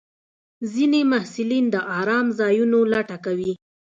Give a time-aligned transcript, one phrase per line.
[0.73, 3.53] ځینې محصلین د ارام ځایونو لټه کوي.